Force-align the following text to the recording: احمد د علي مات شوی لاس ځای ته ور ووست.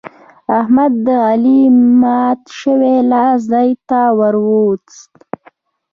احمد 0.59 0.93
د 1.05 1.07
علي 1.27 1.61
مات 2.01 2.39
شوی 2.59 2.95
لاس 3.11 3.39
ځای 3.51 3.69
ته 3.89 4.01
ور 4.17 4.35
ووست. 4.45 5.11